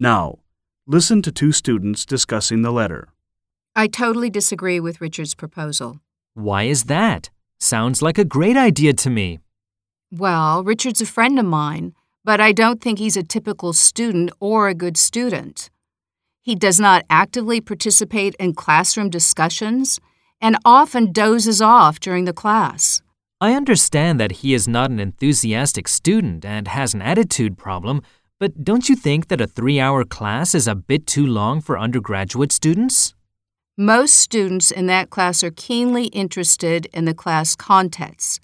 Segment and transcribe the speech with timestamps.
[0.00, 0.38] Now,
[0.86, 3.08] listen to two students discussing the letter.
[3.74, 6.00] I totally disagree with Richard's proposal.
[6.34, 7.30] Why is that?
[7.58, 9.40] Sounds like a great idea to me.
[10.12, 14.68] Well, Richard's a friend of mine, but I don't think he's a typical student or
[14.68, 15.68] a good student.
[16.42, 19.98] He does not actively participate in classroom discussions
[20.40, 23.02] and often dozes off during the class.
[23.40, 28.02] I understand that he is not an enthusiastic student and has an attitude problem,
[28.38, 31.78] but don't you think that a three hour class is a bit too long for
[31.78, 33.14] undergraduate students?
[33.76, 38.40] Most students in that class are keenly interested in the class contents,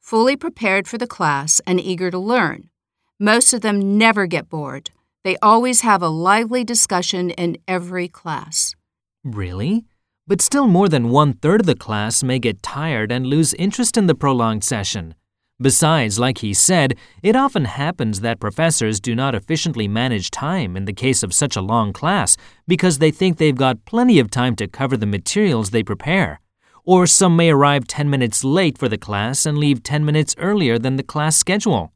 [0.00, 2.70] fully prepared for the class, and eager to learn.
[3.18, 4.90] Most of them never get bored.
[5.24, 8.76] They always have a lively discussion in every class.
[9.24, 9.84] Really?
[10.28, 13.96] But still, more than one third of the class may get tired and lose interest
[13.96, 15.14] in the prolonged session.
[15.58, 20.84] Besides, like he said, it often happens that professors do not efficiently manage time in
[20.84, 22.36] the case of such a long class
[22.68, 26.40] because they think they've got plenty of time to cover the materials they prepare.
[26.84, 30.78] Or some may arrive 10 minutes late for the class and leave 10 minutes earlier
[30.78, 31.90] than the class schedule.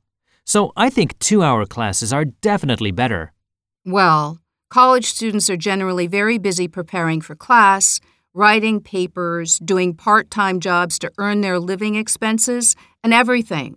[0.46, 3.32] So I think two hour classes are definitely better.
[3.84, 4.40] Well,
[4.70, 8.00] college students are generally very busy preparing for class,
[8.32, 13.76] writing papers, doing part time jobs to earn their living expenses, and everything.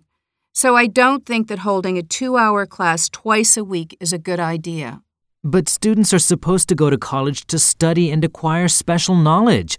[0.52, 4.18] So I don't think that holding a two hour class twice a week is a
[4.18, 5.02] good idea.
[5.42, 9.78] But students are supposed to go to college to study and acquire special knowledge.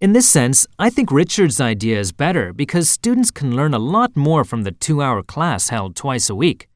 [0.00, 4.16] In this sense, I think Richard's idea is better because students can learn a lot
[4.16, 6.68] more from the two hour class held twice a week.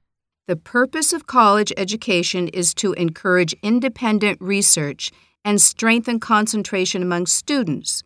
[0.49, 5.11] The purpose of college education is to encourage independent research
[5.47, 8.03] and strengthen concentration among students.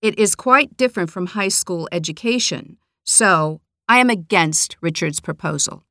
[0.00, 2.78] It is quite different from high school education.
[3.02, 5.84] So, I am against Richard's proposal.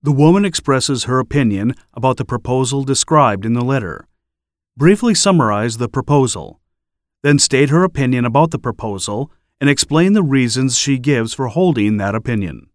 [0.00, 4.06] The woman expresses her opinion about the proposal described in the letter.
[4.76, 6.60] Briefly summarize the proposal.
[7.22, 11.96] Then state her opinion about the proposal and explain the reasons she gives for holding
[11.96, 12.68] that opinion.